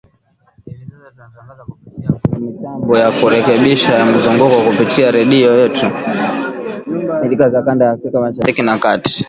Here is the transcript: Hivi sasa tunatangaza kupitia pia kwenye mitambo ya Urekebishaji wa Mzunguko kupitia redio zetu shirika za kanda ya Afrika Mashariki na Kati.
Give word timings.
Hivi 0.65 0.85
sasa 0.91 1.11
tunatangaza 1.11 1.63
kupitia 1.65 2.09
pia 2.11 2.19
kwenye 2.29 2.47
mitambo 2.51 2.97
ya 2.97 3.09
Urekebishaji 3.25 3.93
wa 3.93 4.05
Mzunguko 4.17 4.63
kupitia 4.63 5.11
redio 5.11 5.55
zetu 5.61 5.91
shirika 7.23 7.49
za 7.49 7.61
kanda 7.63 7.85
ya 7.85 7.91
Afrika 7.91 8.19
Mashariki 8.19 8.61
na 8.61 8.77
Kati. 8.77 9.19